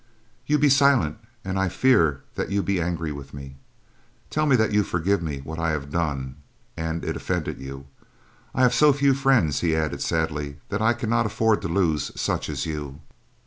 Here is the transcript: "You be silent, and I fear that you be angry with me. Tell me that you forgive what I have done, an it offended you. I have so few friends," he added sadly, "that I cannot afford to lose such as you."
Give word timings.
"You 0.47 0.57
be 0.57 0.67
silent, 0.69 1.19
and 1.45 1.59
I 1.59 1.69
fear 1.69 2.23
that 2.33 2.49
you 2.49 2.63
be 2.63 2.81
angry 2.81 3.11
with 3.11 3.35
me. 3.35 3.57
Tell 4.31 4.47
me 4.47 4.55
that 4.55 4.71
you 4.71 4.81
forgive 4.81 5.21
what 5.45 5.59
I 5.59 5.69
have 5.69 5.91
done, 5.91 6.37
an 6.75 7.03
it 7.03 7.15
offended 7.15 7.59
you. 7.59 7.85
I 8.55 8.63
have 8.63 8.73
so 8.73 8.93
few 8.93 9.13
friends," 9.13 9.59
he 9.59 9.75
added 9.75 10.01
sadly, 10.01 10.55
"that 10.69 10.81
I 10.81 10.93
cannot 10.93 11.27
afford 11.27 11.61
to 11.61 11.67
lose 11.67 12.11
such 12.19 12.49
as 12.49 12.65
you." 12.65 13.01